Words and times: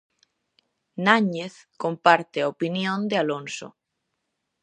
Náñez 1.05 1.53
comparte 1.83 2.37
a 2.41 2.49
opinión 2.53 2.99
de 3.09 3.15
Alonso. 3.23 3.67